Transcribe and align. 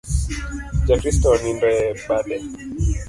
Ja 0.87 0.95
Kristo 1.01 1.27
onindo 1.35 1.65
e 1.75 1.79
bade 2.07 2.37